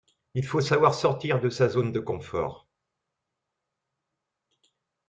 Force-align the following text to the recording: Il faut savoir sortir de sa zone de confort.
Il 0.33 0.43
faut 0.47 0.61
savoir 0.61 0.95
sortir 0.95 1.39
de 1.39 1.49
sa 1.51 1.69
zone 1.69 1.91
de 1.91 1.99
confort. 1.99 2.67